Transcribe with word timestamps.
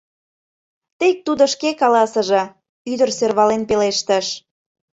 Тек 0.99 1.17
тудо 1.25 1.43
шке 1.53 1.69
каласыже,— 1.81 2.43
ӱдыр 2.91 3.09
сӧрвален 3.17 3.63
пелештыш. 3.69 4.27